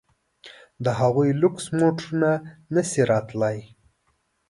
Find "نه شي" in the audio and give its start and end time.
2.75-3.01